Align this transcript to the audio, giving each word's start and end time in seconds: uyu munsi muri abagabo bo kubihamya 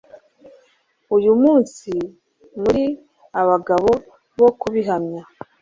uyu 1.15 1.31
munsi 1.41 1.89
muri 2.61 2.83
abagabo 3.41 3.89
bo 4.39 4.49
kubihamya 4.59 5.21